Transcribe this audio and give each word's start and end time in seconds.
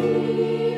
see. 0.00 0.69